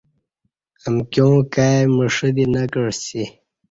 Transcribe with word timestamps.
امکیاں 0.87 1.37
کائی 1.53 1.85
مݜہ 1.95 2.29
دی 2.35 2.45
نہ 2.53 2.63
کعسی 2.71 3.23